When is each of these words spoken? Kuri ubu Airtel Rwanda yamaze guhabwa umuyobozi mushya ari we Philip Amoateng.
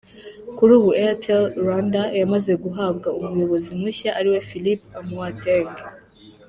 Kuri 0.57 0.71
ubu 0.77 0.89
Airtel 1.01 1.43
Rwanda 1.61 2.01
yamaze 2.19 2.51
guhabwa 2.63 3.07
umuyobozi 3.19 3.69
mushya 3.81 4.09
ari 4.19 4.27
we 4.33 4.39
Philip 4.47 4.79
Amoateng. 4.99 5.73